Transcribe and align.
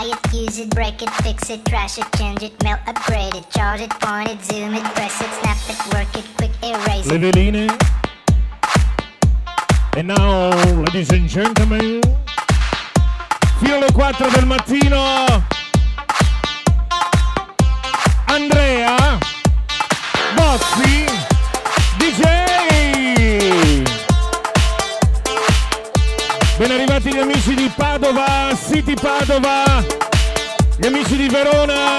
buy 0.00 0.06
it, 0.06 0.34
use 0.34 0.58
it, 0.58 0.70
break 0.70 1.02
it, 1.02 1.10
fix 1.22 1.50
it, 1.50 1.64
trash 1.64 1.98
it, 1.98 2.06
change 2.16 2.42
it, 2.42 2.52
melt, 2.62 2.80
upgrade 2.86 3.34
it, 3.34 3.48
charge 3.50 3.80
it, 3.80 3.90
point 4.00 4.28
it, 4.28 4.42
zoom 4.44 4.74
it, 4.74 4.84
press 4.94 5.20
it, 5.20 5.28
snap 5.40 5.58
it, 5.68 5.78
work 5.94 6.08
it, 6.16 6.24
quick 6.36 6.50
erase 6.62 7.06
it. 7.06 7.72
And 9.96 10.08
now, 10.08 10.50
ladies 10.74 11.10
and 11.10 11.28
gentlemen, 11.28 12.00
fino 13.58 13.76
alle 13.76 13.90
4 13.92 14.30
del 14.30 14.46
mattino, 14.46 15.44
Andrea 18.26 19.18
Bozzi. 20.36 21.09
tutti 27.02 27.16
gli 27.16 27.18
amici 27.18 27.54
di 27.54 27.70
Padova, 27.74 28.54
City 28.54 28.92
Padova, 28.92 29.82
gli 30.76 30.84
amici 30.86 31.16
di 31.16 31.28
Verona, 31.28 31.96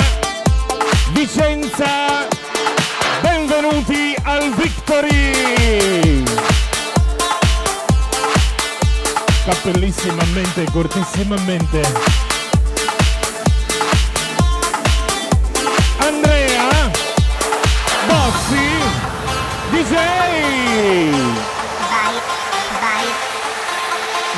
Vicenza, 1.11 2.27
benvenuti 3.21 4.15
al 4.21 4.53
Victory! 4.53 6.23
Cappellissimamente, 9.43 10.65
cortissimamente. 10.71 11.81
Andrea 15.97 16.91
Bossi 18.05 18.69
DJ! 19.71 21.40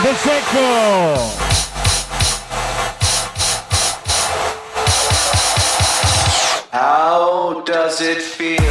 The 0.03 0.09
Pacheco. 0.09 1.15
How 6.71 7.63
does 7.65 8.01
it 8.01 8.21
feel? 8.21 8.62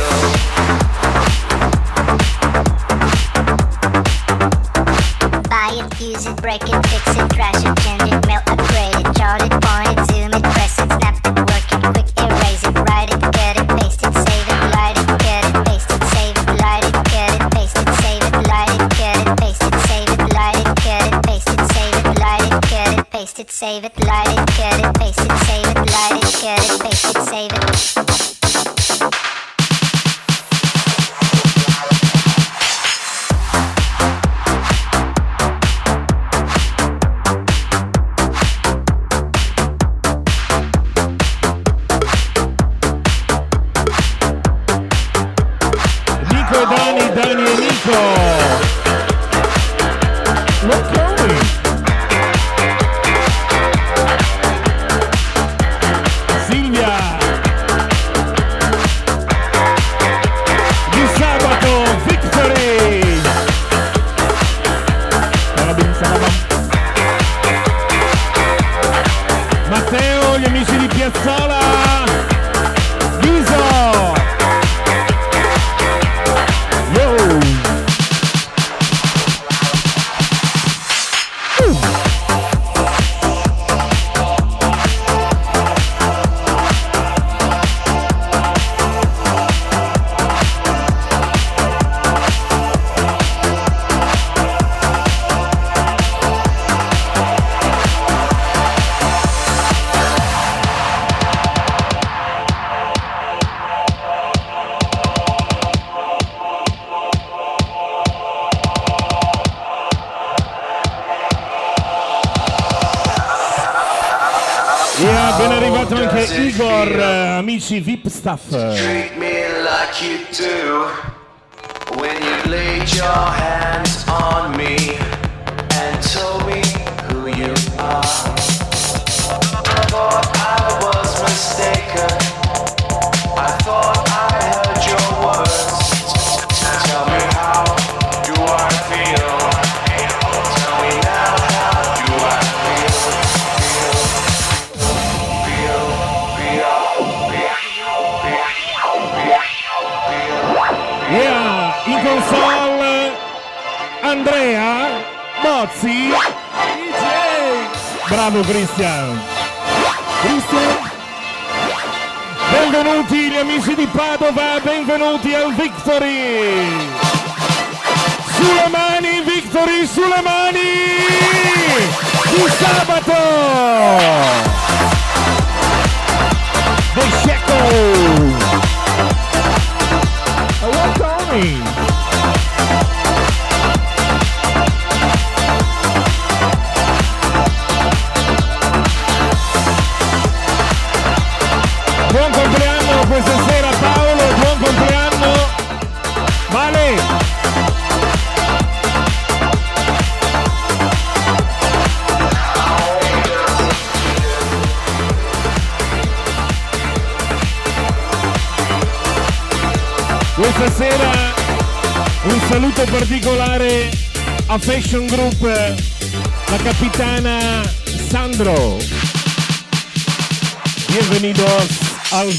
Mitsi 117.62 117.80
Wipstaff. 117.86 118.40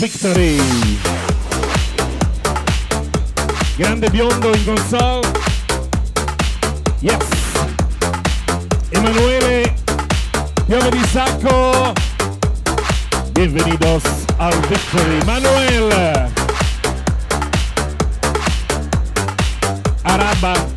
Victory. 0.04 0.60
Grande 3.78 4.10
biondo 4.10 4.54
in 4.54 4.66
console. 4.66 5.26
Yes. 7.00 7.26
Emanuele 8.90 9.74
Piove 10.66 10.90
di 10.90 11.02
Sacco. 11.10 11.94
Bienvenidos 13.32 14.04
al 14.36 14.54
Victory. 14.68 15.24
Manuel. 15.24 16.32
Araba. 20.02 20.73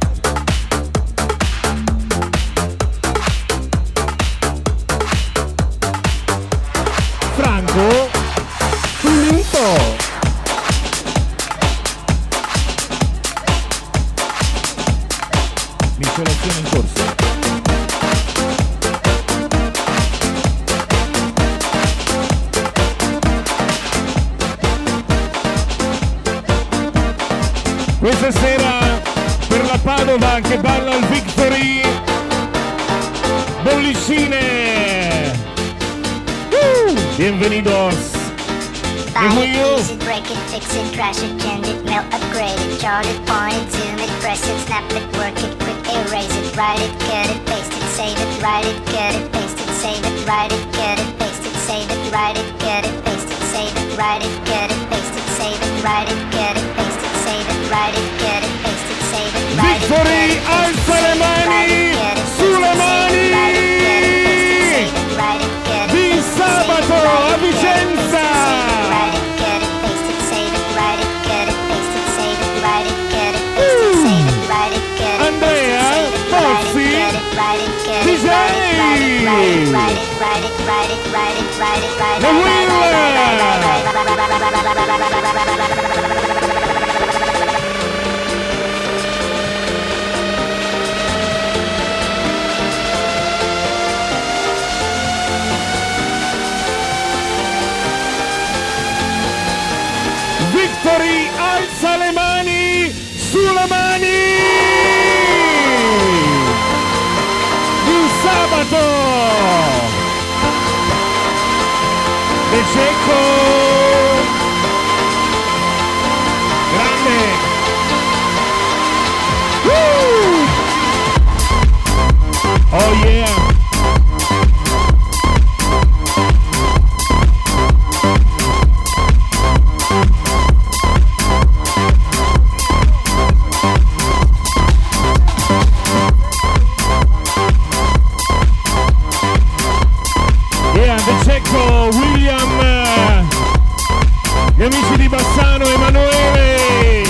Amici 144.67 144.97
di 144.97 145.09
Bassano, 145.09 145.65
Emanuele. 145.65 147.09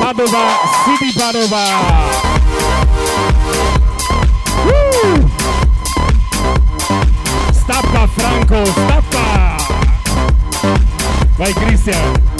Padova, 0.00 0.58
City 0.84 1.12
Padova. 1.16 1.62
Uh! 4.66 5.28
Stappa 7.52 8.08
Franco, 8.16 8.64
stappa! 8.64 9.56
Vai 11.36 11.52
Cristian! 11.52 12.33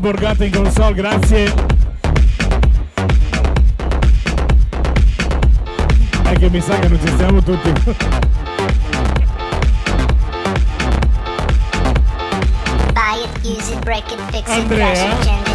Borgata 0.00 0.44
in 0.46 0.50
console, 0.50 0.94
grazie. 0.94 1.52
È 6.22 6.32
che 6.38 6.48
mi 6.48 6.60
sa 6.62 6.78
che 6.78 6.88
non 6.88 6.98
ci 6.98 7.08
stiamo 7.08 7.42
tutti. 7.42 7.72
Andrea 14.46 15.49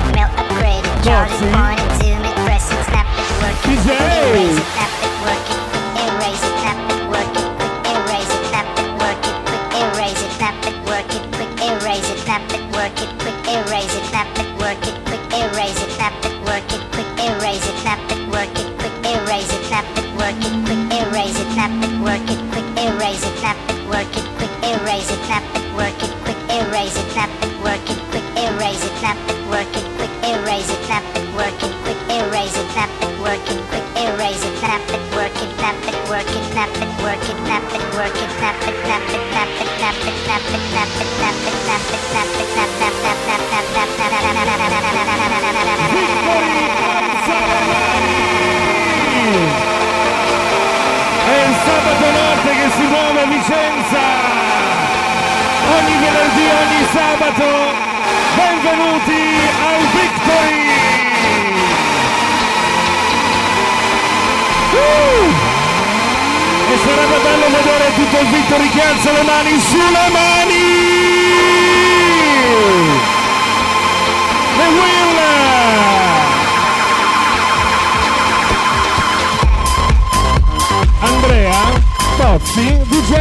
Maxi 82.45 82.77
DJ 82.89 83.13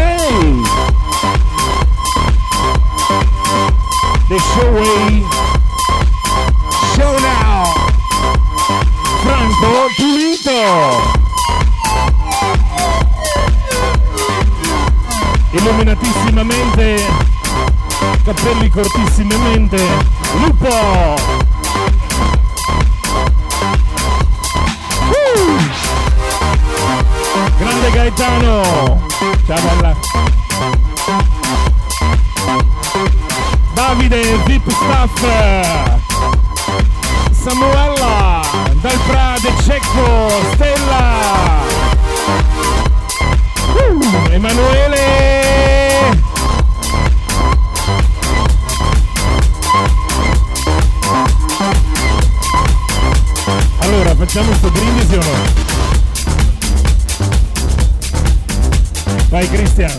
The 4.29 4.39
show 4.39 4.71
way 4.73 5.23
Show 6.95 7.15
Now. 7.21 7.65
Franco 9.23 9.89
Pulito 9.97 10.61
Illuminatissimamente 15.53 16.97
Capelli 18.25 18.71
cortissimamente. 18.71 19.77
Lupo. 20.41 21.44
Gaetano. 28.05 29.01
Ciao 29.47 29.59
bella 29.63 29.97
Davide 33.73 34.21
VIP 34.45 34.71
Staff. 34.71 35.23
Samuella 37.31 38.43
dal 38.83 38.99
Prade 39.07 39.55
Cecco 39.63 40.29
Stella. 40.53 41.63
Uh, 43.73 44.33
Emanuele. 44.33 45.03
Allora 53.79 54.15
facciamo 54.15 54.53
sto 54.53 54.71
brindisi 54.71 55.15
o 55.15 55.23
no? 55.23 55.64
Vai 59.35 59.49
Cristian 59.49 59.91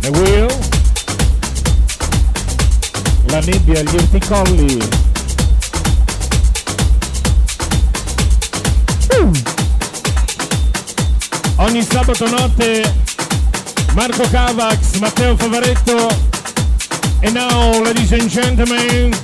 The 0.00 0.10
Wheel. 0.10 0.48
La 3.26 3.40
nebbia, 3.40 3.82
gli 3.82 3.94
urticolli 3.96 5.09
Ogni 11.70 11.86
sabato 11.88 12.28
notte 12.28 12.82
Marco 13.94 14.28
Cavax, 14.28 14.98
Matteo 14.98 15.36
Favaretto 15.36 16.08
e 17.20 17.30
now, 17.30 17.80
ladies 17.84 18.10
and 18.10 18.26
gentlemen, 18.26 19.16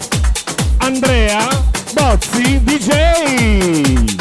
Andrea 0.79 1.49
Bozzi 1.93 2.61
DJ. 2.63 4.15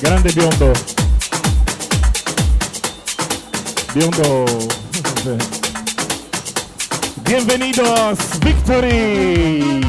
Grande 0.00 0.32
biondo. 0.32 0.72
Biondo. 3.94 4.44
Bienvenidos, 7.24 8.18
Victory. 8.40 9.87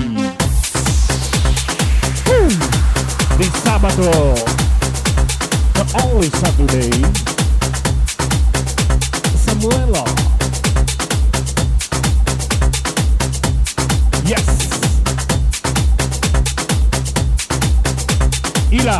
Sabato. 3.79 4.35
But 5.73 6.03
only 6.03 6.29
Saturday. 6.29 6.91
Samuela. 9.45 10.03
Yes. 14.25 14.69
Ila. 18.71 18.99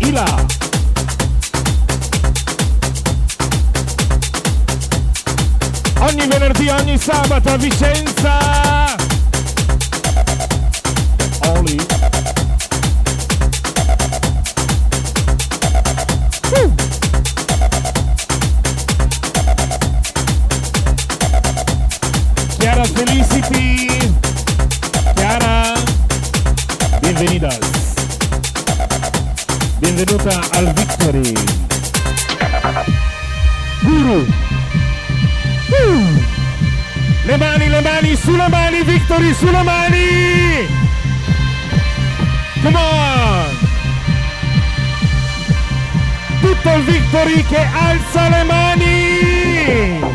Ila. 0.00 0.46
Ogni 6.00 6.26
venerdì, 6.26 6.68
ogni 6.68 6.98
sabato 6.98 7.50
a 7.50 7.56
Vicenza. 7.56 8.33
Benvenuta 30.24 30.56
al 30.56 30.72
Victory. 30.72 31.32
Guru. 33.82 34.26
Uh. 35.68 36.22
Le 37.26 37.36
mani, 37.36 37.68
le 37.68 37.80
mani, 37.82 38.16
sulle 38.16 38.48
mani, 38.48 38.82
Victory, 38.84 39.34
sulle 39.34 39.62
mani! 39.62 40.66
Come 42.62 42.76
on! 42.76 43.58
Tutto 46.40 46.74
il 46.74 46.82
Victory 46.84 47.44
che 47.44 47.68
alza 47.72 48.28
le 48.30 48.44
mani! 48.44 50.13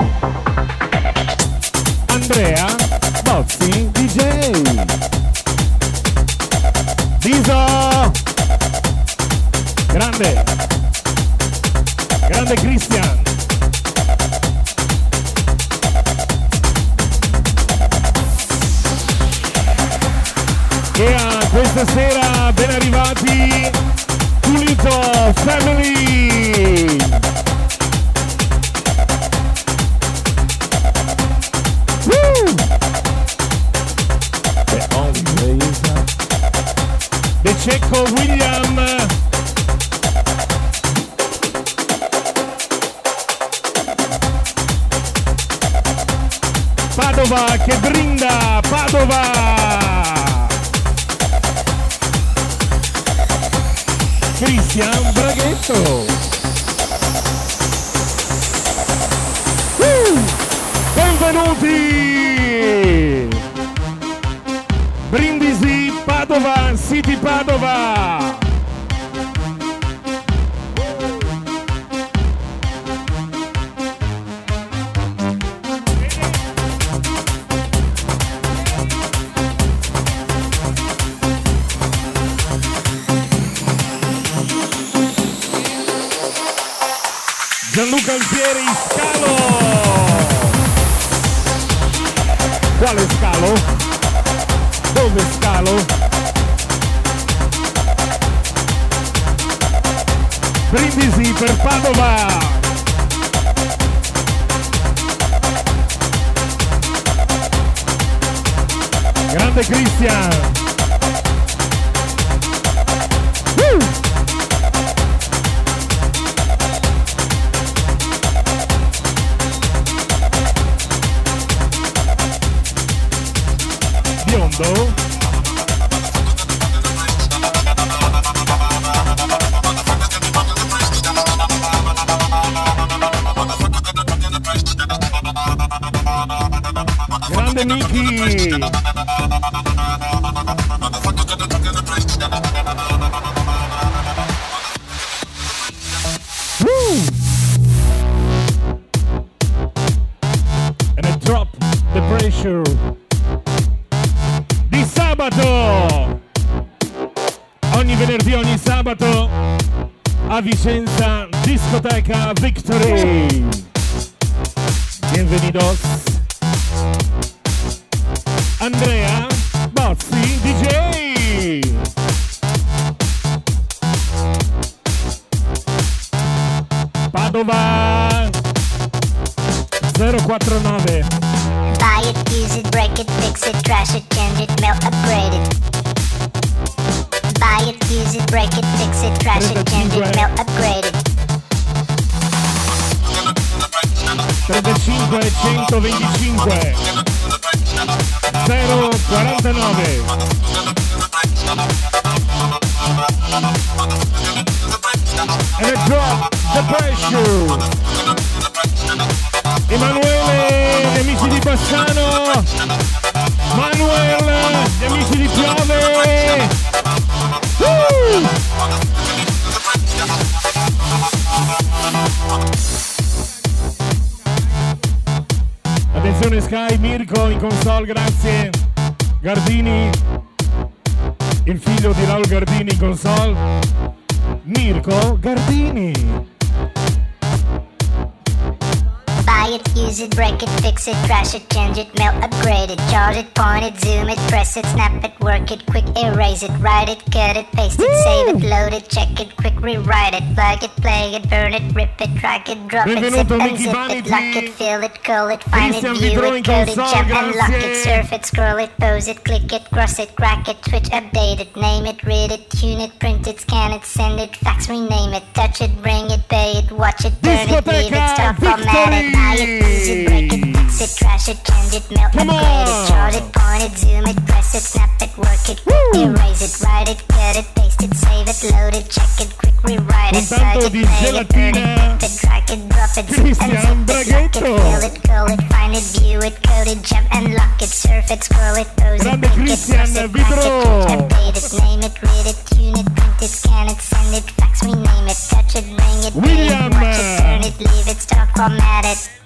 Drop 252.69 252.87
it, 252.87 253.13
zip 253.13 253.31
and 253.31 253.57
zip 253.57 253.73
it, 253.89 254.07
lock 254.07 254.35
it, 254.35 254.49
fill 254.51 254.83
it, 254.83 255.03
call 255.03 255.29
it, 255.29 255.43
find 255.43 255.75
it, 255.75 255.81
view 255.81 256.23
it, 256.23 256.45
code 256.45 256.69
it, 256.69 256.75
jump 256.75 257.09
and 257.09 257.35
lock 257.35 257.51
it, 257.51 257.83
surf 257.83 258.13
it, 258.13 258.25
scroll 258.25 258.57
it, 258.57 258.71
pose 258.77 259.07
it, 259.07 259.23
click 259.23 259.51
it, 259.51 259.65
cross 259.71 259.99
it, 259.99 260.15
crack 260.15 260.47
it, 260.47 260.63
switch, 260.65 260.89
update 260.99 261.39
it, 261.39 261.55
name 261.55 261.85
it, 261.85 262.01
read 262.03 262.31
it, 262.31 262.49
tune 262.51 262.79
it, 262.79 262.97
print 262.99 263.27
it, 263.27 263.39
scan 263.39 263.71
it, 263.71 263.83
send 263.83 264.19
it, 264.19 264.35
fax, 264.35 264.69
rename 264.69 265.13
it, 265.13 265.23
touch 265.33 265.61
it, 265.61 265.75
bring 265.81 266.09
it, 266.11 266.21
pay 266.29 266.59
it, 266.59 266.71
watch 266.71 267.03
it, 267.05 267.19
burn 267.21 267.49
it, 267.49 267.65
leave 267.65 267.91
it, 267.91 268.09
stop, 268.15 268.35
format 268.37 268.93
it, 268.93 269.13
buy 269.13 269.35
it, 269.39 269.49
use 269.65 269.87
it, 269.87 270.07
break 270.07 270.33
it, 270.33 270.58
fix 270.79 270.93
it, 270.93 270.97
trash 270.97 271.27
it, 271.27 271.43
change 271.43 271.73
it, 271.75 271.91
mail, 271.91 272.09
Come 272.11 272.29
upgrade 272.29 272.67
on. 272.67 272.67
it, 272.67 272.87
chart 272.87 273.15
it, 273.15 273.27
point 273.33 273.63
it, 273.63 273.77
zoom 273.77 274.05
it, 274.07 274.15
press 274.25 274.55
it, 274.55 274.63
snap 274.63 274.89
it, 275.01 275.11
work 275.17 275.43
it, 275.51 275.59
erase 275.95 276.41
it, 276.41 276.53
write 276.63 276.89
it, 276.89 277.03
cut 277.09 277.35
it, 277.35 277.47
paste 277.55 277.83
it, 277.83 277.93
save 277.95 278.27
it, 278.27 278.39
load 278.53 278.75
it, 278.75 278.89
check 278.89 279.11
it, 279.19 279.31
quick 279.37 279.57
rewrite 279.63 280.15
it, 280.15 280.25
plug 280.27 280.63
it, 280.63 280.71
play 280.71 281.19
it, 281.19 281.29
burn 281.29 281.55
it, 281.55 282.03
it, 282.03 282.13
drag 282.21 282.49
it, 282.49 282.69
drop 282.69 282.95
it, 282.95 283.07
zip 283.11 283.19
and 283.19 283.53
zip 283.59 283.91
it, 283.91 284.07
lock 284.07 284.35
it, 284.35 284.43
fill 284.43 284.83
it, 284.87 285.03
call 285.03 285.27
it, 285.27 285.41
find 285.51 285.75
it, 285.75 285.83
view 285.99 286.19
it, 286.19 286.35
code 286.43 286.67
it, 286.67 286.79
jump 286.83 287.07
and 287.13 287.33
lock 287.35 287.61
it, 287.61 287.69
surf 287.69 288.11
it, 288.11 288.23
scroll 288.23 288.55
it, 288.55 288.67
pose 288.79 289.03
it, 289.03 289.19
click 289.19 289.51
it, 289.51 289.59
cross 289.67 289.95
it, 289.95 290.11
crack 290.11 290.31
it, 290.31 290.47
Vidro. 290.47 290.87
update 290.95 291.35
it, 291.35 291.47
name 291.59 291.83
it, 291.83 291.95
read 292.01 292.25
it, 292.31 292.39
tune 292.55 292.77
it, 292.79 292.87
print 292.95 293.21
it, 293.21 293.27
scan 293.27 293.67
it, 293.67 293.79
send 293.81 294.15
it, 294.15 294.23
fax, 294.39 294.63
rename 294.63 295.07
it, 295.11 295.19
touch 295.27 295.55
it, 295.59 295.65
bring 295.75 295.99
it, 296.07 296.15
William. 296.15 296.71
it, 296.71 296.73
watch 296.73 296.99
it, 296.99 297.19
turn 297.19 297.41
it, 297.43 297.59
leave 297.59 297.87
it, 297.91 297.99
stop, 297.99 298.29
format 298.31 298.85
it. 298.85 299.18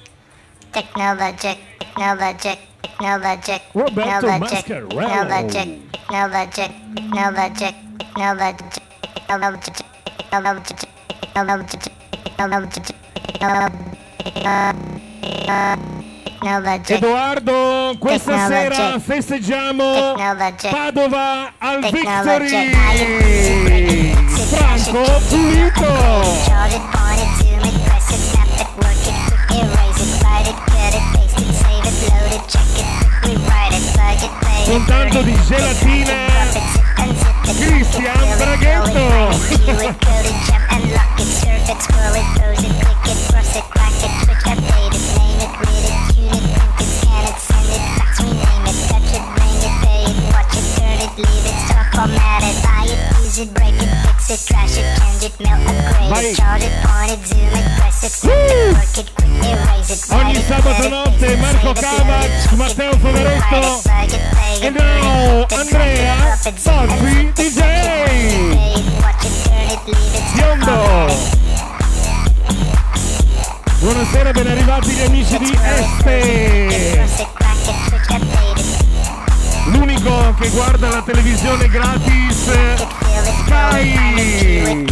Technologic, 0.74 1.58
technologic, 1.78 2.58
technologic, 2.82 3.62
technologic, 3.74 4.42
Mascarello. 4.42 4.90
technologic, 4.90 5.68
technologic, 6.10 6.72
technologic, 7.14 7.76
technologic, 9.14 9.76
technologic, 10.30 10.74
technologic, 11.22 11.70
technologic, 12.24 12.84
technologic, 13.30 13.84
Edoardo, 16.90 17.96
questa 18.00 18.48
sera 18.48 19.00
festeggiamo. 19.00 20.14
Padova 20.70 21.54
al. 21.58 21.80
Victory. 21.80 22.72
Franco 24.50 25.04
Pulito. 25.30 25.92
con 34.66 35.24
di 35.24 35.38
gelatina. 35.46 36.28
Cristian 37.44 38.38
Braghetto. 38.38 39.32
Leave 51.16 51.46
it, 51.46 51.54
talk 51.68 51.94
matter, 52.10 52.54
buy 52.64 52.86
it, 52.88 52.98
use 53.22 53.38
it, 53.38 53.54
break 53.54 53.76
it 53.76 53.93
it, 54.34 54.46
crash 54.48 54.78
it, 54.78 54.86
change 54.98 55.24
it, 55.24 55.40
melt, 55.40 55.62
upgrade 55.62 56.26
it, 56.26 56.36
charge 56.36 56.64
it, 56.64 56.74
point 56.82 57.12
it, 57.12 57.22
zoom 57.28 57.54
it, 57.54 57.66
press 57.78 58.04
it, 58.04 58.12
flip 58.12 58.74
work 58.74 58.98
it, 58.98 59.10
quick, 59.14 59.30
erase 59.46 59.94
it, 59.94 60.12
Ogni 60.12 60.42
sabato 60.48 60.90
notte 60.90 61.36
Marco 61.38 61.74
Cavac, 61.74 62.52
Matteo 62.54 62.98
Fogaretto 62.98 63.82
e 64.60 64.70
now 64.70 65.46
Andrea 65.52 66.38
Sozzi 66.42 67.32
DJ 67.34 67.62
Biondo. 70.34 71.16
Buonasera, 73.80 74.32
ben 74.32 74.48
arrivati 74.48 74.90
gli 74.90 75.02
amici 75.02 75.38
di 75.38 75.58
Este. 75.62 77.04
L'unico 79.74 80.34
che 80.40 80.50
guarda 80.50 80.90
la 80.90 81.02
televisione 81.02 81.68
gratis. 81.68 82.50
Sky. 83.46 84.86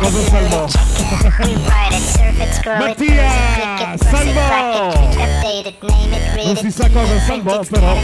Cosa 0.00 0.22
salvò? 0.30 0.66
Mattia, 2.78 3.96
salvò! 3.98 4.92
Non 6.44 6.56
si 6.56 6.70
sa 6.70 6.88
cosa 6.90 7.18
salvò, 7.20 7.60
però. 7.68 7.96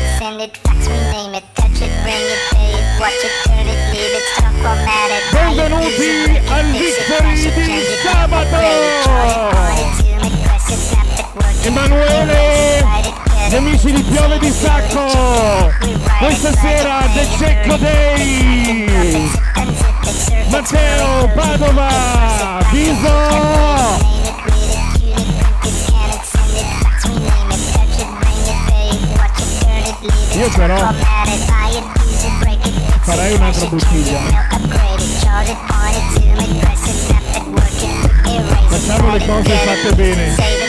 Benvenuti 5.33 6.41
al 6.49 6.65
Victory 6.71 7.53
di 7.53 7.85
sabato! 8.03 8.57
Emanuele, 11.63 12.85
gli 13.49 13.55
amici 13.57 13.93
di 13.93 14.03
Piove 14.03 14.39
di 14.39 14.51
Sacco. 14.51 15.73
Questa 16.21 16.53
sera 16.55 17.01
The 17.13 17.27
Cecco 17.37 17.77
Day. 17.79 19.31
Matteo 20.51 21.29
Padova, 21.35 22.61
Viso. 22.71 23.63
Io 30.37 30.49
però 30.51 31.14
farei 33.05 33.35
un'altra 33.35 33.67
bottiglia. 33.67 34.21
Facciamo 38.69 39.13
le 39.13 39.27
cose 39.27 39.57
fatte 39.57 39.95
bene. 39.95 40.64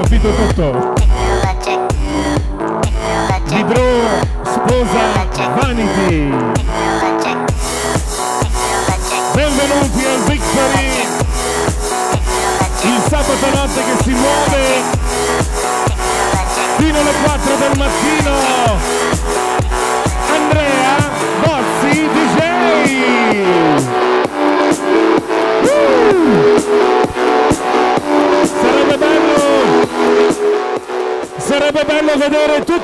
Cafito 0.00 0.32
Tusto. 0.32 0.99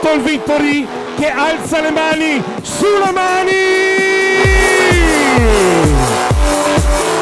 Anatol 0.07 0.23
Vittori 0.23 0.87
che 1.17 1.29
alza 1.29 1.81
le 1.81 1.91
mani 1.91 2.43
sulle 2.63 3.11
mani! 3.13 3.51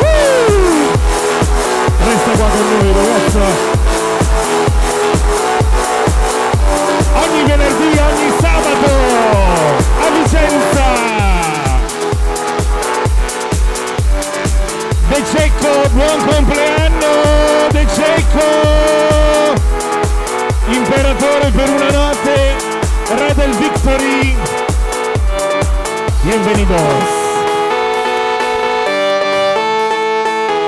Uh! 0.01 0.05
Resta 2.05 2.31
qua 2.37 2.47
con 2.47 2.69
noi 2.69 2.93
ragazza! 2.93 3.45
Ogni 7.15 7.43
venerdì, 7.45 7.99
ogni 7.99 8.33
sabato 8.39 8.93
a 10.01 10.11
Vicenza! 10.11 10.87
De 15.09 15.25
Cecco, 15.33 15.89
buon 15.93 16.27
compleanno! 16.27 17.13
De 17.71 17.87
Cecco! 17.95 18.45
Imperatore 20.67 21.51
per 21.51 21.69
una 21.71 21.91
notte! 21.91 22.74
Rebel 23.11 23.53
Victory. 23.59 24.35
Bienvenidos. 26.23 26.79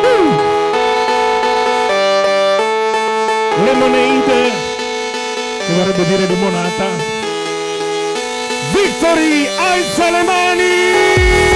Mm. 0.05 0.37
Lemonade, 3.65 4.53
che 5.67 5.73
vorrebbe 5.73 6.05
dire 6.05 6.27
limonata. 6.27 6.87
Victory, 8.73 9.49
alza 9.57 10.11
le 10.11 10.23
mani! 10.23 11.56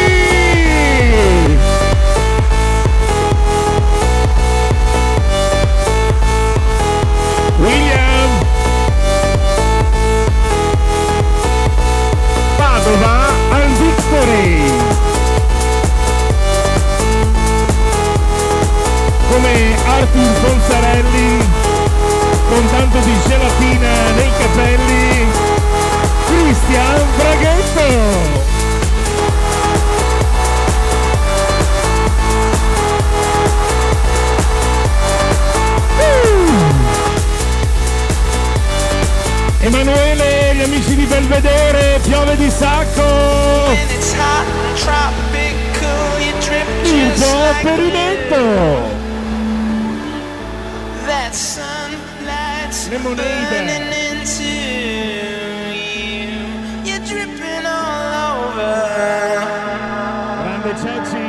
vantaggio 12.90 12.98
va 12.98 13.26
al 13.50 13.66
Victory. 13.78 14.72
Come 19.30 19.76
Arthur 19.86 20.40
Consarelli 20.42 21.38
con 22.48 22.68
tanto 22.70 22.98
di 22.98 23.16
gelatina 23.26 24.10
nei 24.16 24.30
capelli 24.38 25.26
Cristian 26.26 27.00
Braghetto. 27.16 28.39
Emanuele, 39.62 40.54
gli 40.54 40.62
amici 40.62 40.96
di 40.96 41.04
Belvedere, 41.04 42.00
piove 42.02 42.34
di 42.36 42.48
sacco! 42.48 43.02
Un 43.02 43.76
Il 46.82 47.12
esperimento! 47.50 48.98
Lemonade! 52.88 53.40
Grande 60.42 60.74
Ceci! 60.74 61.28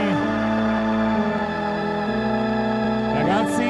Ragazzi! 3.13 3.70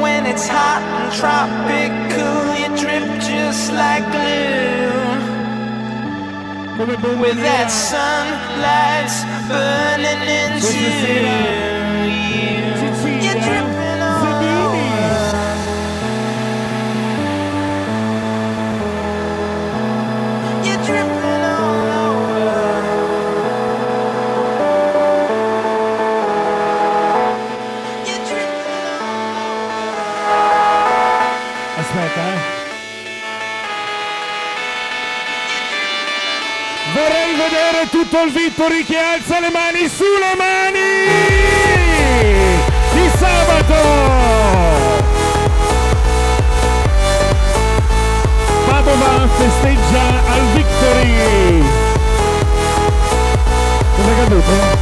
When 0.00 0.26
it's 0.26 0.48
hot 0.48 0.82
and 0.82 1.12
tropic 1.12 1.99
just 3.50 3.72
like 3.72 4.04
glue. 4.12 4.78
With 7.20 7.38
that 7.42 7.68
sunlight's 7.68 9.24
burning 9.48 10.22
into 10.42 11.64
you. 11.64 11.69
Col 38.20 38.32
Vittori 38.32 38.84
che 38.84 38.98
alza 38.98 39.40
le 39.40 39.48
mani 39.48 39.88
sulle 39.88 40.34
mani 40.36 40.78
di 42.92 43.10
sabato! 43.16 43.74
Padova 48.66 49.26
festeggia 49.38 50.22
al 50.32 50.42
Victory! 50.52 51.62
Cosa 53.96 54.10
è 54.10 54.16
caduto? 54.18 54.79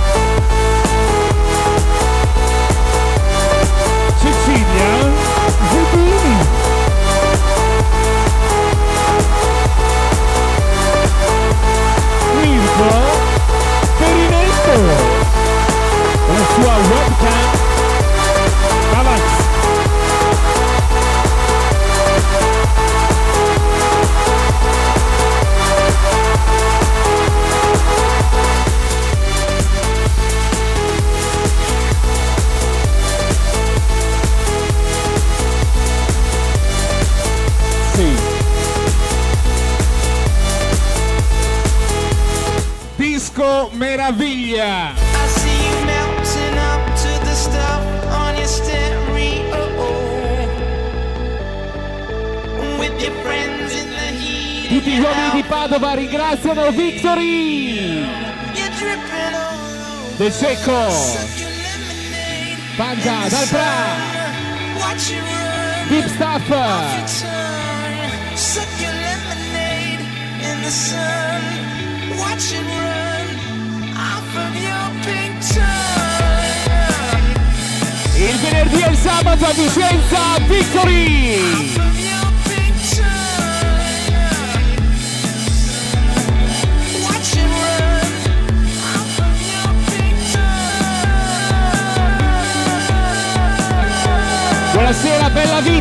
Padova 55.78 55.94
ringraziano 55.94 56.70
Victory. 56.72 58.04
De 60.16 60.30
Secco. 60.32 60.72
Panda 62.76 63.28
Dal 63.28 63.46
Pra. 63.46 63.96
Deep 65.88 66.08
Stuff. 66.08 66.48
Il 78.16 78.38
venerdì 78.38 78.80
e 78.82 78.90
il 78.90 78.96
sabato 78.96 79.44
a 79.44 79.52
Vicenza 79.52 80.38
Victory. 80.48 82.07
bella 95.30 95.60
vida. 95.60 95.77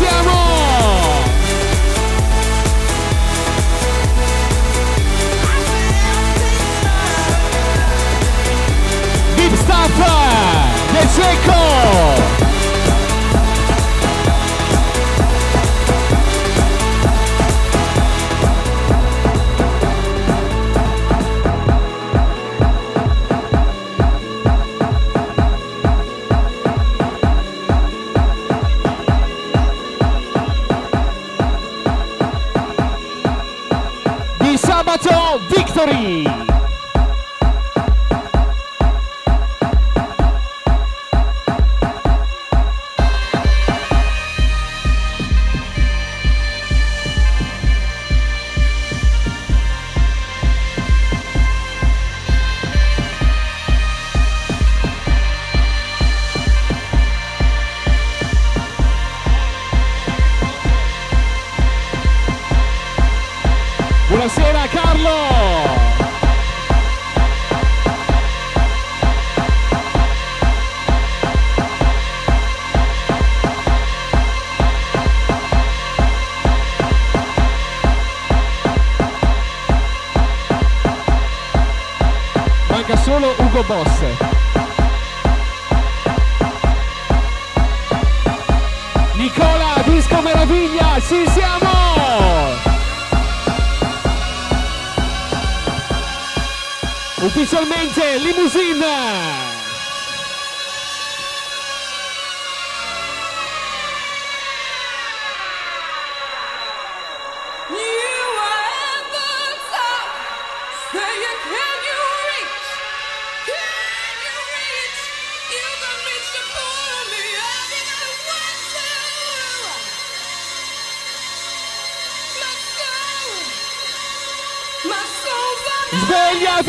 siamo! 0.00 0.38
Deep 9.36 9.54
Stuff! 9.56 9.98
De 10.92 11.08
Seco! 11.08 11.99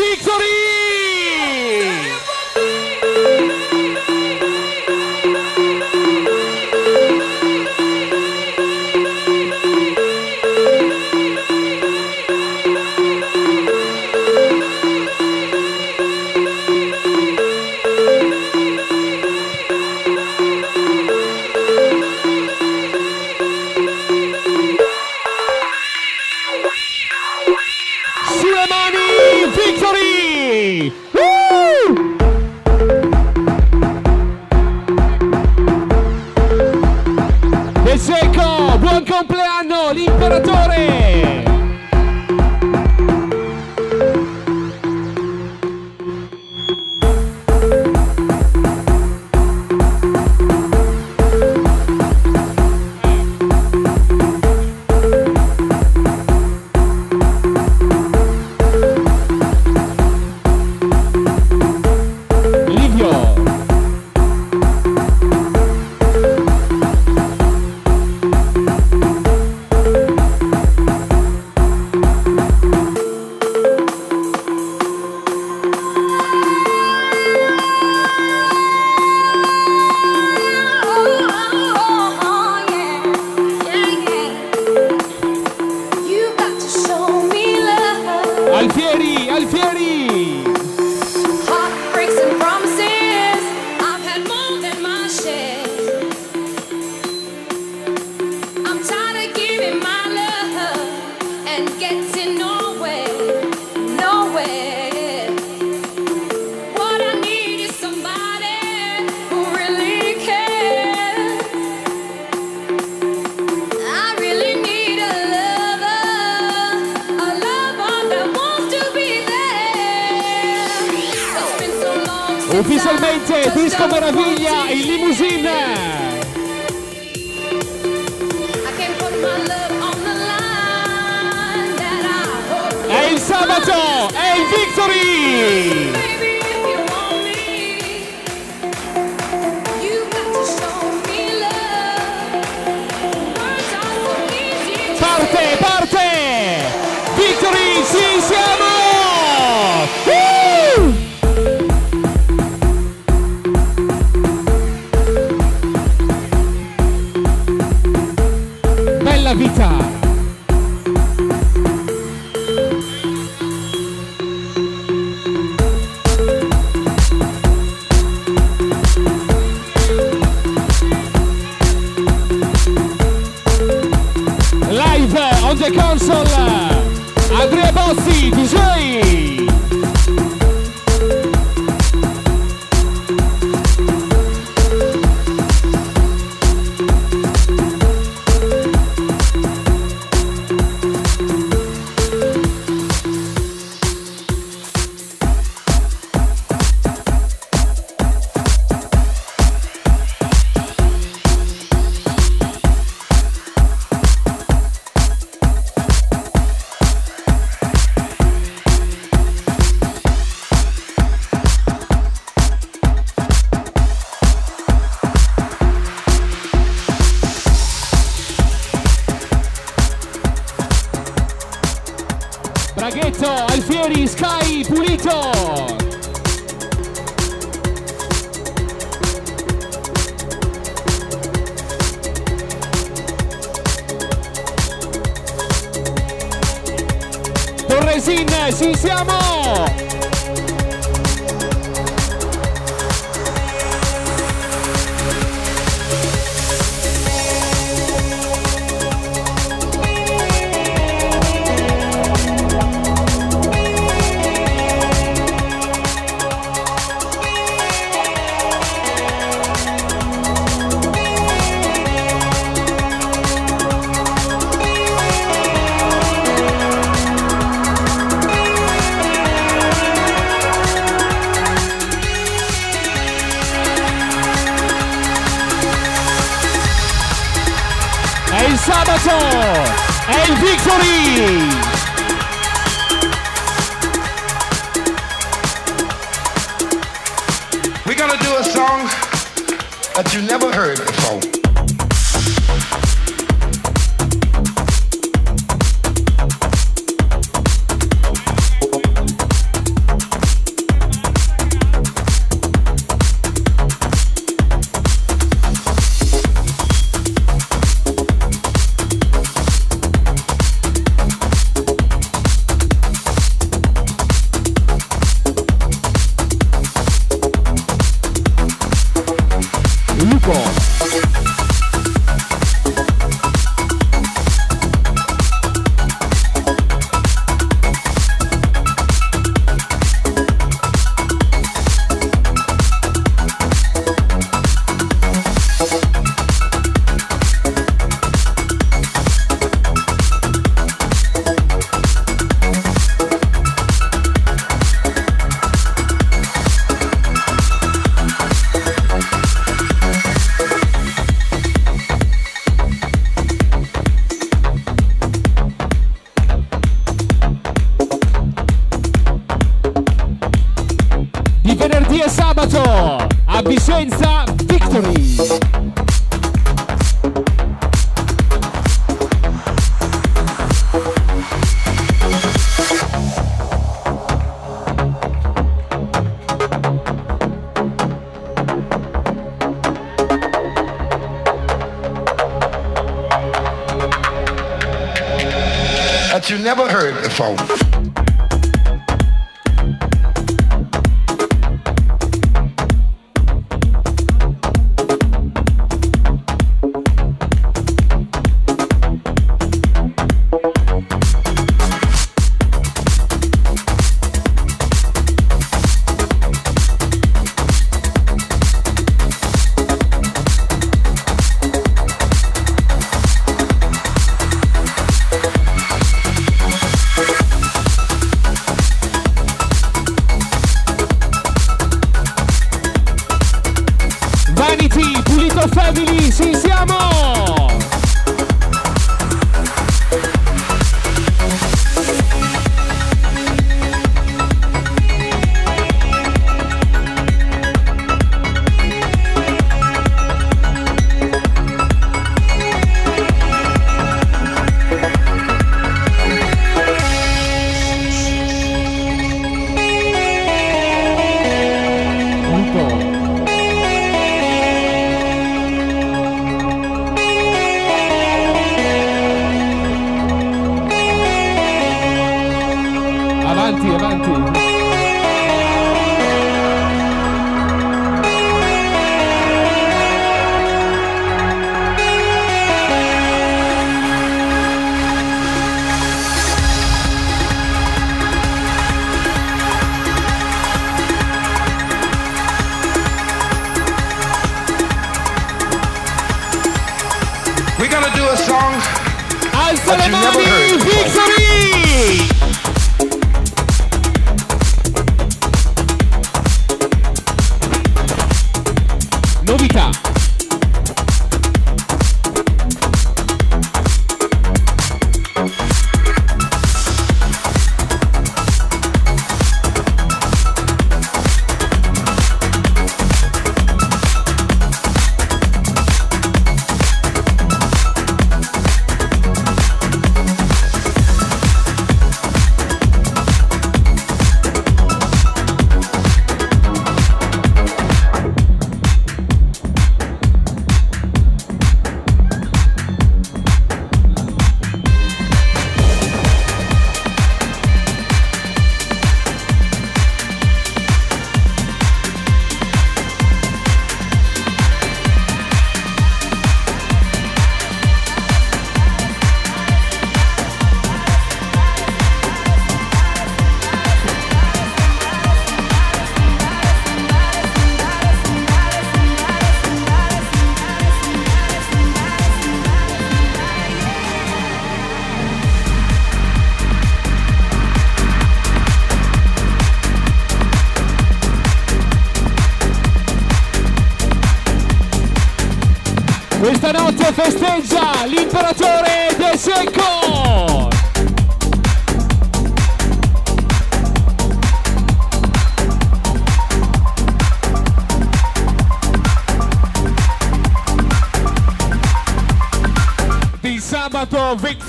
victory! 0.01 0.50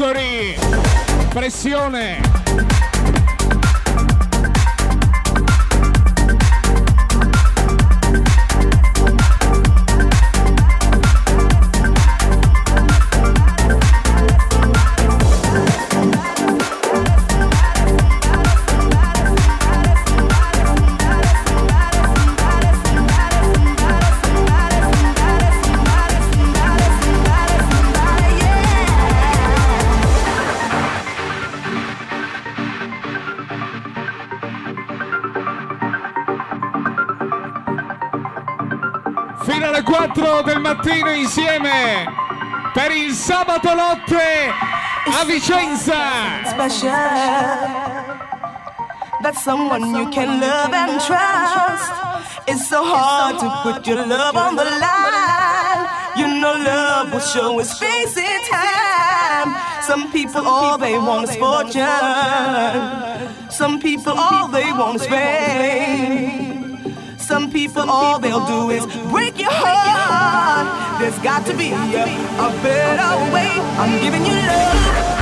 Victory! 0.03 0.57
Pressione! 1.30 2.21
Mattino 40.83 41.12
insieme 41.12 42.05
per 42.72 42.91
il 42.91 43.12
sabato 43.12 43.72
notte 43.72 44.53
a 45.07 45.24
Vicenza! 45.24 46.45
special. 46.45 46.91
That's 49.22 49.41
someone 49.43 49.95
you 49.95 50.09
can 50.11 50.41
love 50.41 50.74
and 50.74 51.01
trust. 51.01 51.93
It's 52.49 52.66
so 52.68 52.83
hard 52.83 53.39
to 53.39 53.49
put 53.62 53.87
your 53.87 54.05
love 54.05 54.35
on 54.35 54.57
the 54.57 54.64
line. 54.64 55.87
You 56.16 56.26
know, 56.41 56.55
love 56.55 57.12
will 57.12 57.20
show 57.20 57.61
its 57.61 57.78
face 57.78 58.16
in 58.16 58.41
time. 58.51 59.55
Some 59.83 60.11
people, 60.11 60.45
all 60.45 60.76
they 60.76 60.99
want 60.99 61.28
is 61.30 61.37
fortune. 61.37 61.87
Some 63.51 63.78
people, 63.78 64.14
all 64.16 64.49
they 64.49 64.72
want 64.72 64.97
is 64.97 65.07
fame. 65.07 66.53
Some 67.18 67.51
people, 67.51 67.89
all 67.89 68.18
they'll 68.18 68.45
do 68.47 68.70
is 68.70 68.85
break 69.11 69.32
heart. 69.51 71.01
There's 71.01 71.18
got 71.18 71.45
to 71.47 71.57
be 71.57 71.72
a, 71.72 72.05
a 72.47 72.51
better 72.62 73.32
way. 73.32 73.51
I'm 73.82 74.01
giving 74.01 74.24
you 74.24 74.34
love. 74.34 75.12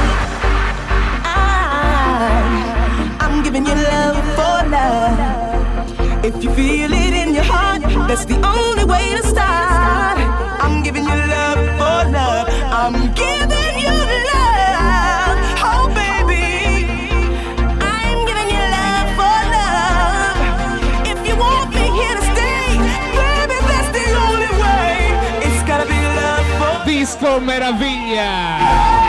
I'm 3.22 3.42
giving 3.42 3.64
you 3.64 3.74
love 3.74 4.16
for 4.36 4.68
love. 4.68 6.24
If 6.24 6.44
you 6.44 6.50
feel 6.54 6.92
it 6.92 7.14
in 7.14 7.34
your 7.34 7.44
heart, 7.44 7.82
that's 8.08 8.26
the 8.26 8.36
only 8.46 8.84
way 8.84 9.14
to 9.16 9.22
start. 9.26 10.18
I'm 10.60 10.82
giving 10.82 11.04
you 11.04 11.16
love 11.34 11.58
for 11.78 12.10
love. 12.12 12.48
I'm 12.70 13.14
giving 13.14 13.39
for 27.20 27.38
Disco 27.38 28.99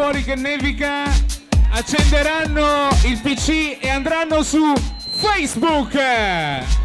fuori 0.00 0.22
che 0.22 0.36
nevica, 0.36 1.10
accenderanno 1.72 2.88
il 3.02 3.18
PC 3.20 3.78
e 3.80 3.88
andranno 3.90 4.44
su 4.44 4.72
Facebook. 5.10 6.77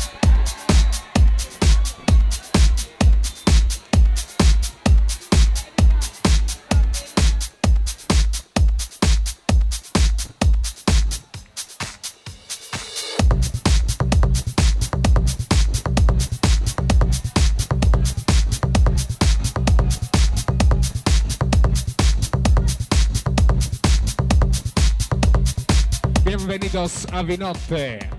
Bienvenidos 27.04 27.06
a 27.12 27.24
Vinotte. 27.24 28.10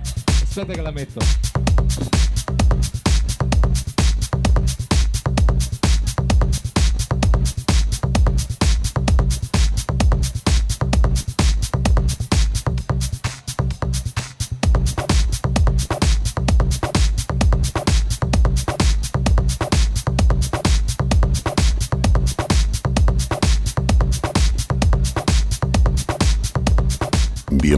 Aspetta 0.43 0.73
che 0.73 0.83
la 0.83 0.91
metto. 0.91 1.44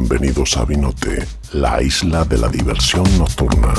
Bienvenidos 0.09 0.57
a 0.57 0.65
Vinote, 0.65 1.27
la 1.53 1.83
isla 1.83 2.25
de 2.25 2.39
la 2.39 2.49
diversión 2.49 3.03
nocturna. 3.19 3.75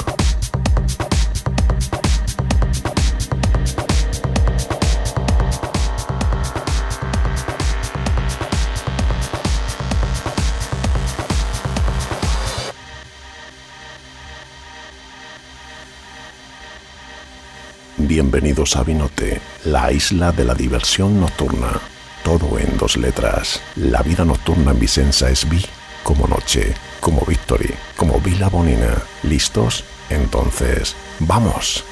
Bienvenidos 17.95 18.75
a 18.75 18.83
Vinote, 18.83 19.39
la 19.63 19.93
isla 19.93 20.33
de 20.33 20.43
la 20.43 20.53
diversión 20.53 21.21
nocturna. 21.21 21.79
Todo 22.21 22.59
en 22.59 22.77
dos 22.77 22.97
letras. 22.97 23.61
La 23.77 24.01
vida 24.01 24.25
nocturna 24.25 24.71
en 24.71 24.79
Vicenza 24.81 25.29
es 25.29 25.47
vi 25.47 25.65
como 26.07 26.25
noche, 26.25 26.73
como 27.01 27.25
victory, 27.25 27.75
como 27.97 28.21
vila 28.21 28.47
bonina. 28.47 29.03
¿Listos? 29.23 29.83
Entonces, 30.09 30.95
¡vamos! 31.19 31.83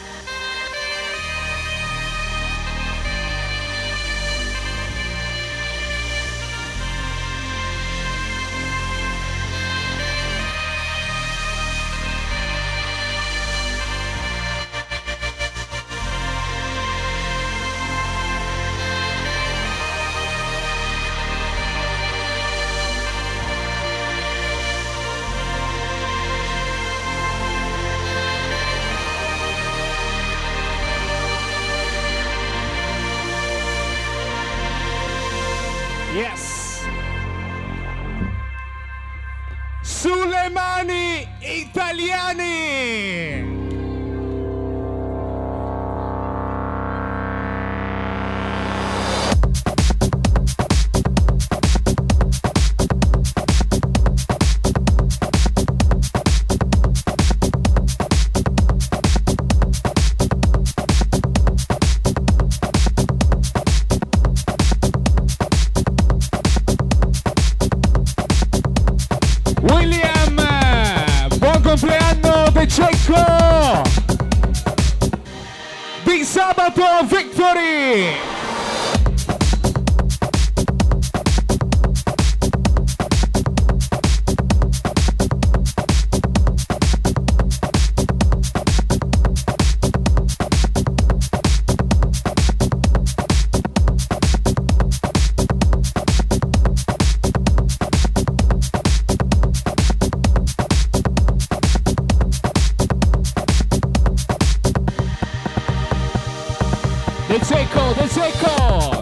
De 107.36 107.44
Cecco, 107.44 107.94
De 107.96 108.08
Cecco! 108.08 109.02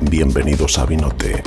Bienvenidos 0.00 0.78
a 0.78 0.86
Vinote. 0.86 1.42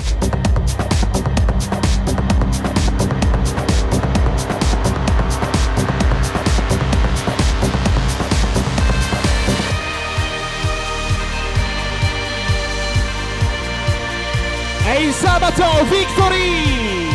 Sabato 15.46 15.86
Victory! 15.86 17.10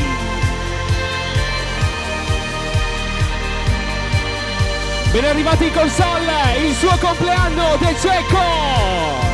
Ben 5.10 5.24
arrivati 5.24 5.66
in 5.66 5.72
console, 5.72 6.66
il 6.66 6.74
suo 6.74 6.96
compleanno 7.00 7.76
De 7.78 7.96
Cecco! 7.98 9.29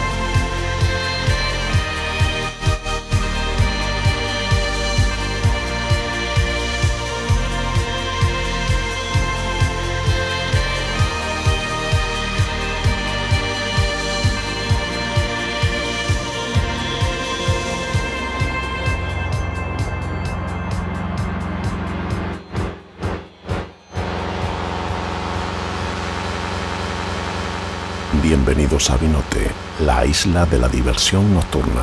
Bienvenidos 28.46 28.90
a 28.90 28.96
Vinote, 28.96 29.50
la 29.80 30.06
isla 30.06 30.46
de 30.46 30.60
la 30.60 30.68
diversión 30.68 31.34
nocturna. 31.34 31.82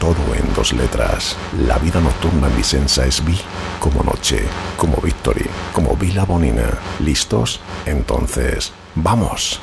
Todo 0.00 0.16
en 0.34 0.54
dos 0.54 0.72
letras. 0.72 1.36
La 1.66 1.76
vida 1.76 2.00
nocturna 2.00 2.46
en 2.46 2.56
Vicenza 2.56 3.04
es 3.04 3.22
Vi 3.22 3.38
como 3.78 4.02
noche, 4.02 4.46
como 4.78 4.96
Victory, 5.02 5.44
como 5.74 5.94
Vila 5.96 6.24
Bonina. 6.24 6.78
¿Listos? 7.00 7.60
Entonces, 7.84 8.72
¡vamos! 8.94 9.60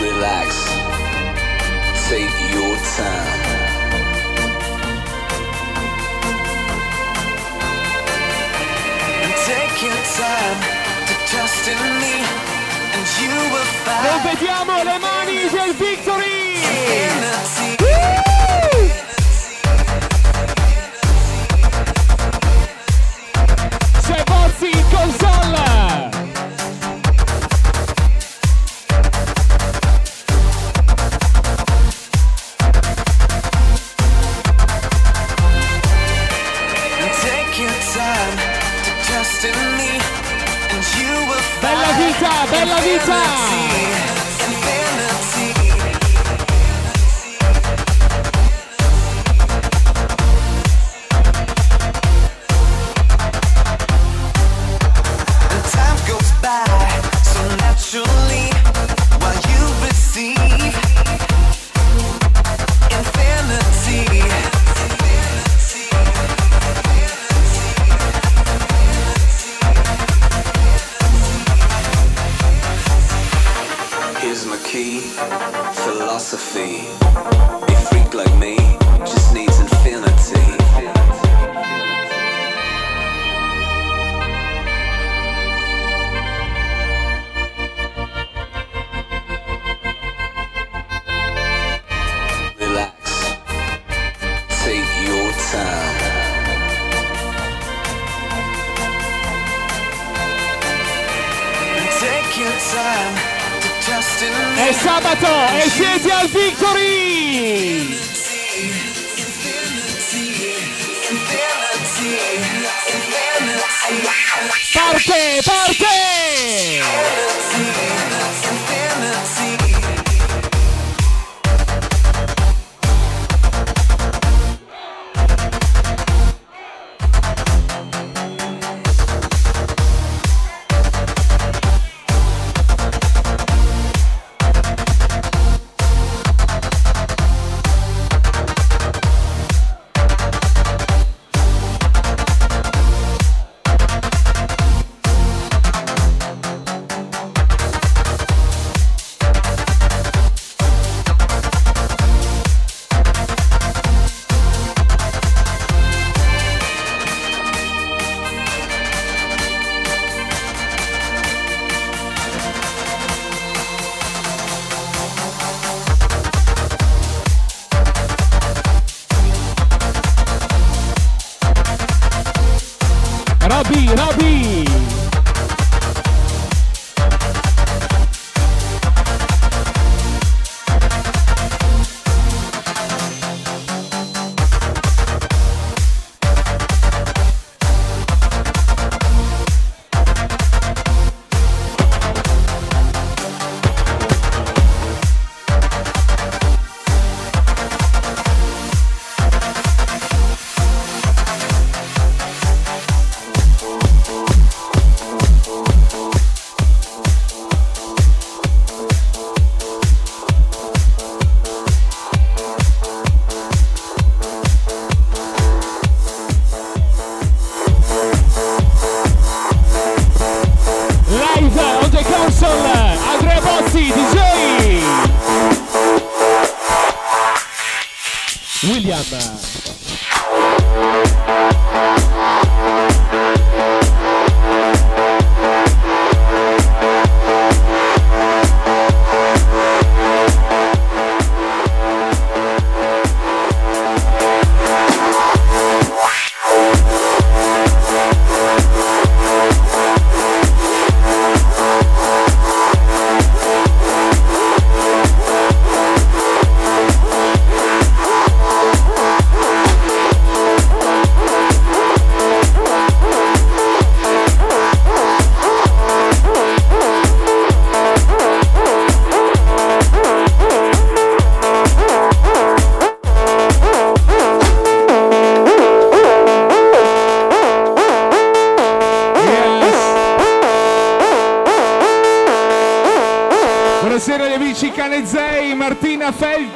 Relax, 0.00 0.50
take 2.08 2.36
your 2.52 2.76
time. 2.96 3.42
Take 9.46 9.82
your 9.82 10.00
time 10.18 10.58
to 11.06 11.14
trust 11.30 11.68
in 11.68 11.78
me, 12.00 12.16
and 12.94 13.04
you 13.20 13.34
will 13.52 13.70
find 13.84 14.22
vediamo 14.22 14.82
le 14.82 14.98
mani 14.98 15.48
del 15.48 15.74
Victory! 15.74 16.44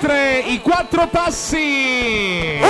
oltre 0.00 0.38
i 0.46 0.60
quattro 0.60 1.08
passi. 1.08 2.60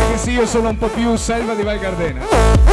Anche 0.00 0.16
se 0.16 0.30
io 0.30 0.44
sono 0.46 0.70
un 0.70 0.78
po' 0.78 0.88
più 0.88 1.14
selva 1.14 1.54
di 1.54 1.62
Val 1.62 1.78
Gardena. 1.78 2.66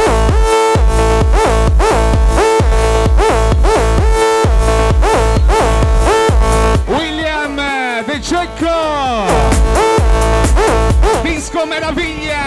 De 8.04 8.20
Cecco 8.20 9.24
Disco 11.22 11.66
Meraviglia 11.66 12.44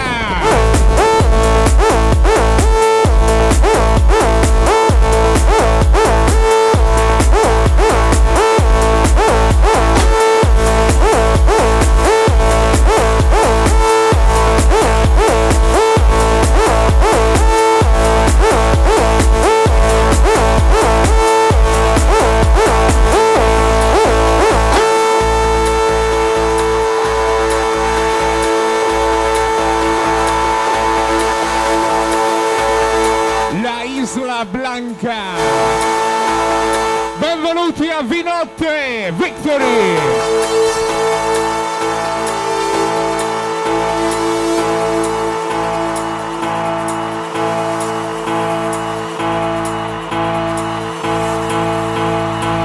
Forte 38.39 39.11
Victory! 39.17 39.99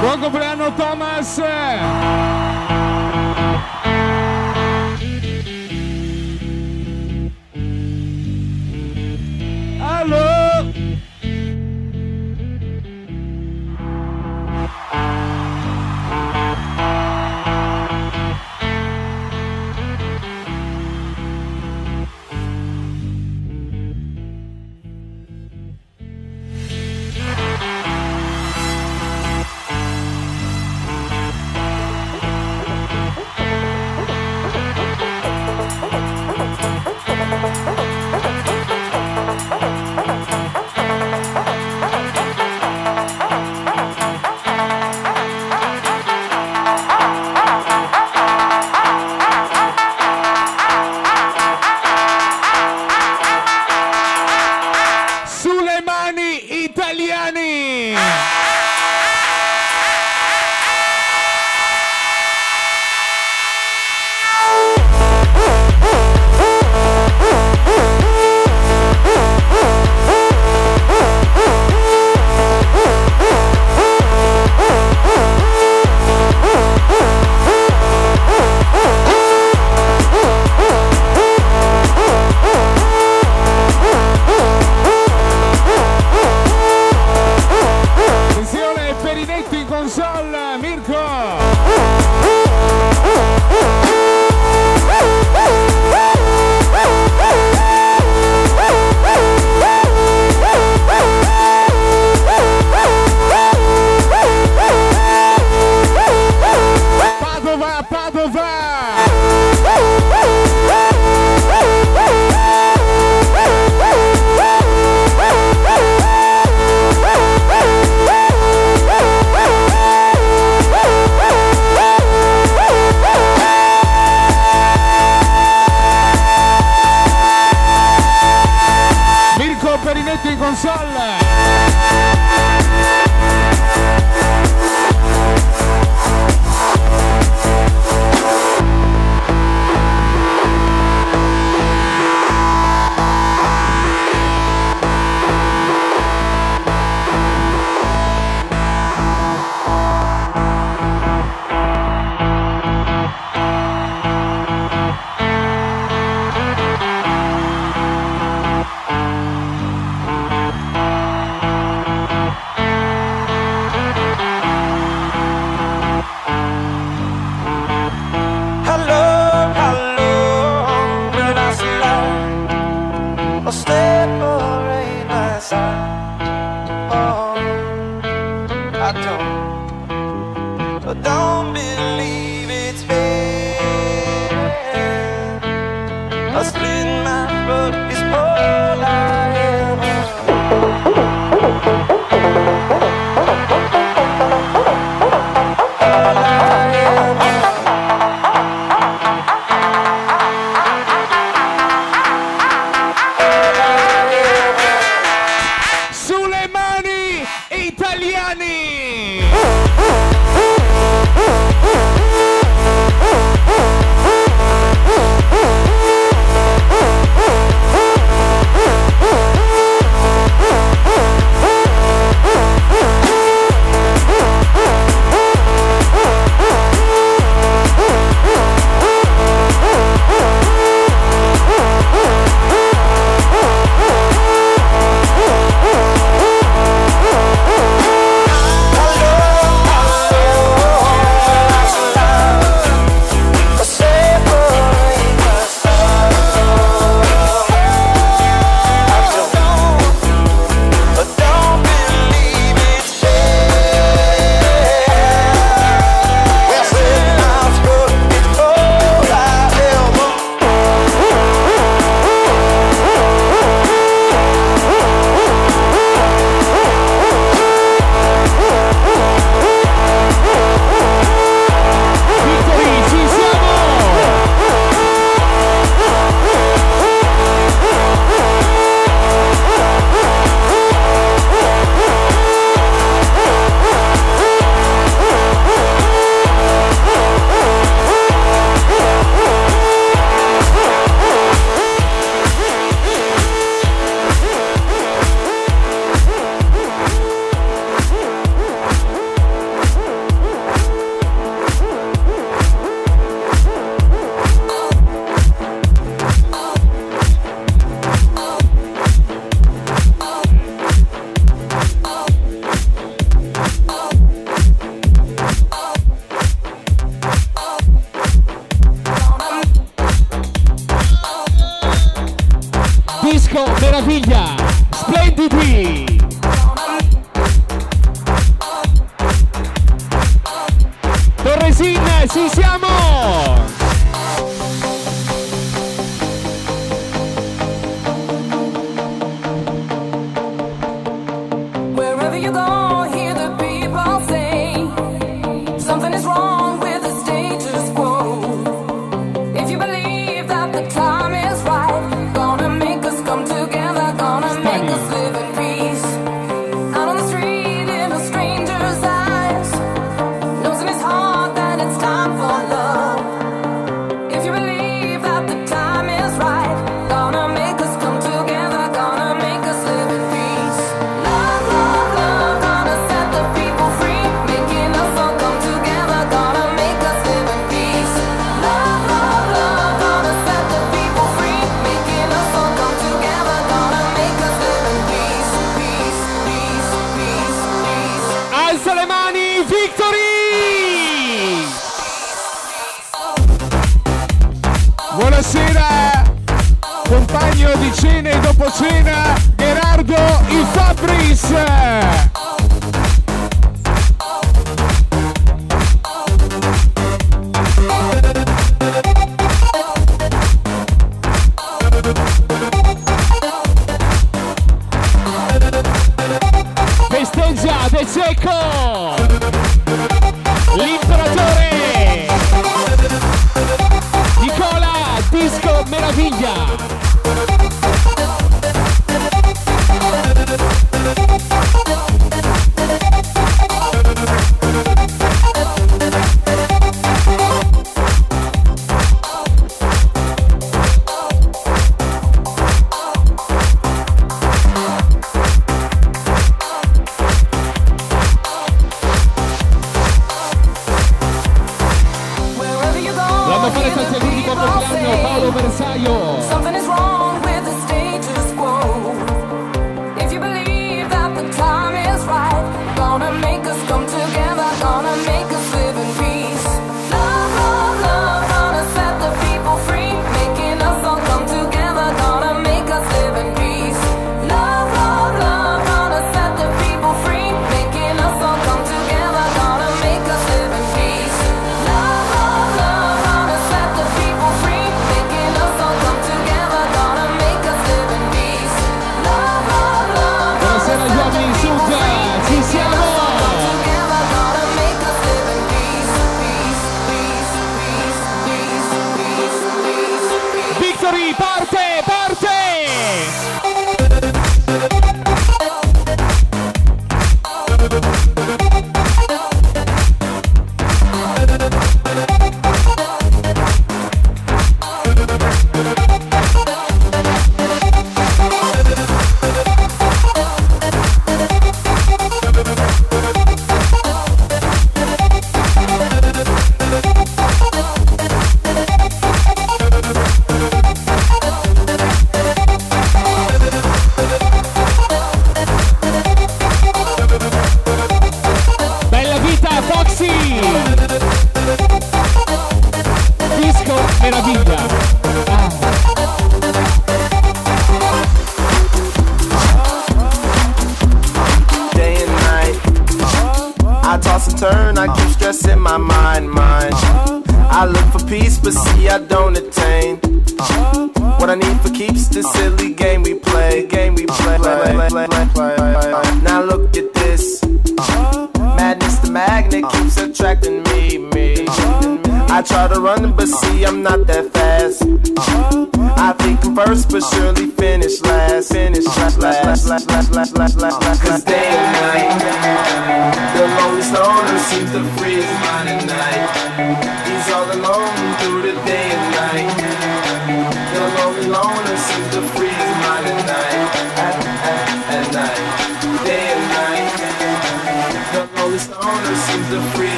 Logo 0.00 0.30
Breno 0.30 0.74
Thomas! 0.74 1.38
Eh, 1.38 1.87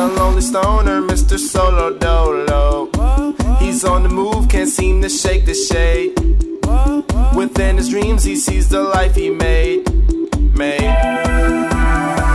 the 0.00 0.14
lonely 0.14 0.40
stoner, 0.40 1.02
Mr. 1.02 1.38
Solo 1.38 1.98
Dolo. 1.98 2.88
He's 3.58 3.84
on 3.84 4.02
the 4.02 4.08
move, 4.08 4.48
can't 4.48 4.68
seem 4.68 5.02
to 5.02 5.10
shake 5.10 5.44
the 5.44 5.54
shade. 5.54 6.18
Within 7.36 7.76
his 7.76 7.90
dreams, 7.90 8.24
he 8.24 8.36
sees 8.36 8.68
the 8.68 8.82
life 8.82 9.14
he 9.14 9.28
made. 9.28 9.80
Made. 10.56 10.94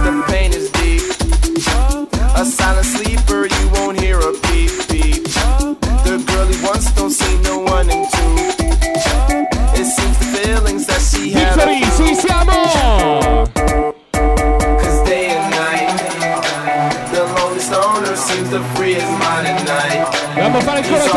The 0.05 0.13
pain 0.27 0.51
is 0.53 0.69
deep. 0.79 1.01
A 2.35 2.45
silent 2.45 2.85
sleeper, 2.85 3.47
you 3.47 3.69
won't 3.75 3.99
hear 3.99 4.19
a 4.19 4.33
peep 4.45 4.71
beep. 4.89 5.23
The 6.05 6.23
girl 6.27 6.45
he 6.45 6.57
wants 6.63 6.91
don't 6.93 7.09
see 7.09 7.35
no 7.49 7.59
one 7.59 7.89
in 7.89 8.03
two. 8.13 8.33
It 9.79 9.85
seems 9.85 10.17
the 10.19 10.27
feelings 10.37 10.85
that 10.85 11.01
she 11.01 11.31
had. 11.31 11.55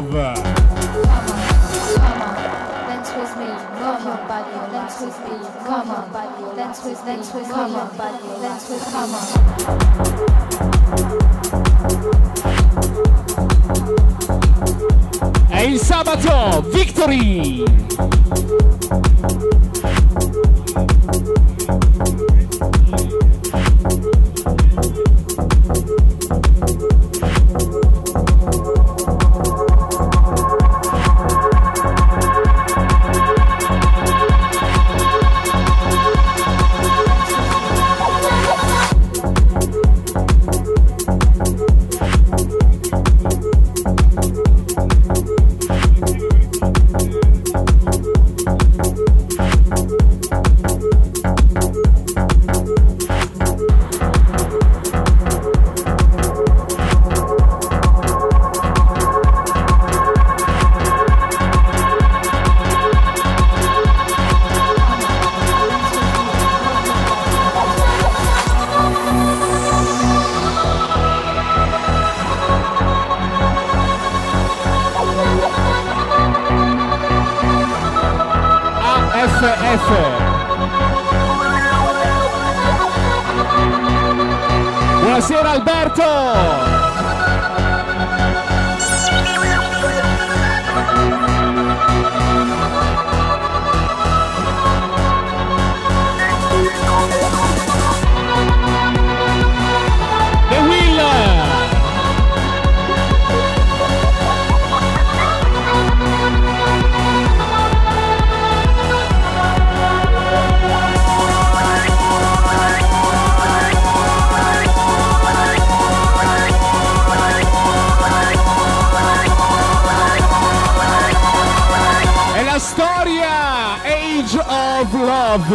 love. 0.00 0.42
Dance 2.92 3.10
with 3.14 3.36
me, 3.36 3.46
come 3.78 4.06
on, 4.06 4.26
buddy. 4.26 4.72
Dance 4.72 5.00
with 5.02 5.18
me, 5.18 5.36
come 5.66 5.90
on, 5.90 6.12
buddy. 6.12 6.56
Dance 6.56 6.84
with, 6.84 7.04
dance 7.04 7.34
with, 7.34 7.48
come 7.50 7.74
on, 7.74 7.96
buddy. 7.98 8.26
Dance 8.40 8.70
with, 8.70 8.84
come 8.90 9.14
on. 9.14 9.51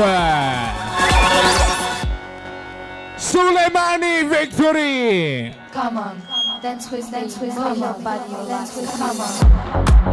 Love. 0.07 0.71
Sulle 3.17 3.69
Victory! 4.23 5.53
Come 5.73 5.97
on, 5.97 6.21
dance 6.61 6.89
with, 6.89 7.11
dance 7.11 7.38
with, 7.39 7.53
come 7.53 7.84
on, 7.84 8.03
body, 8.03 8.31
dance 8.47 8.77
with, 8.77 8.89
come 8.97 9.19
on. 9.19 10.06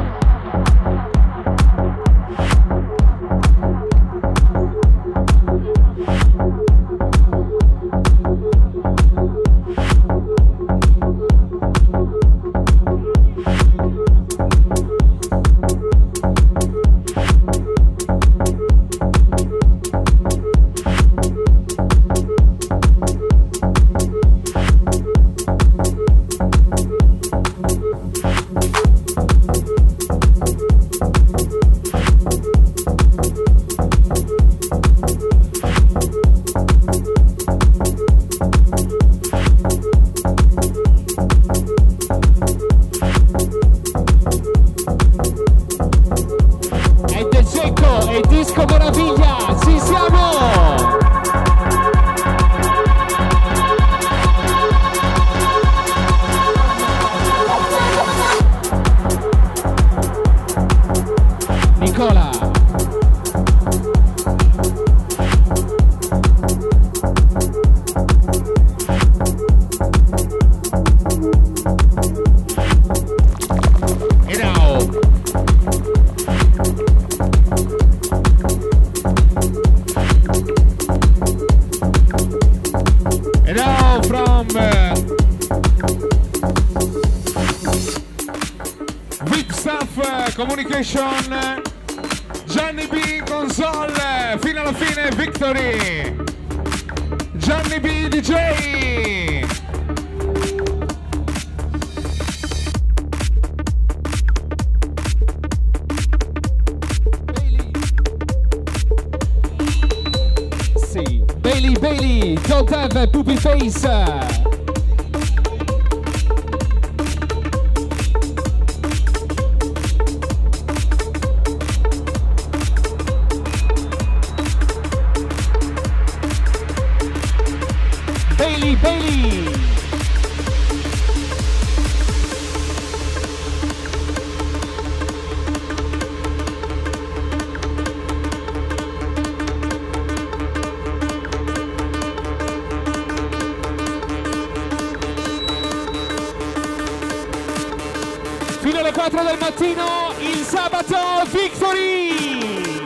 4 149.05 149.23
del 149.23 149.39
mattino, 149.39 150.15
il 150.19 150.43
sabato 150.47 150.97
Victory! 151.31 152.83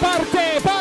Parte, 0.00 0.60
parte! 0.60 0.77